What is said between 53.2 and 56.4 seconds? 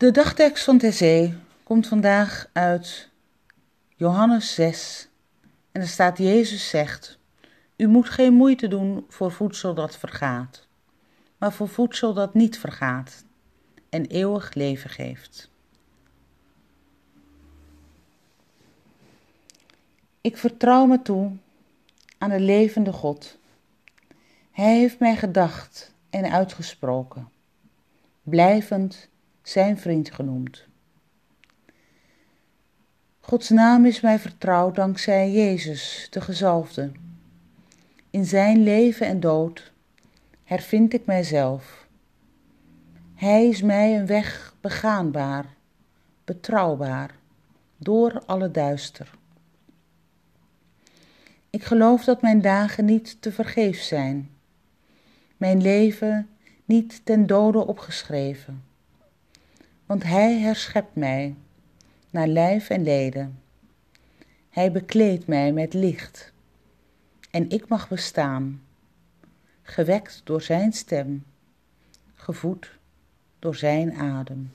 te vergeefs zijn, mijn leven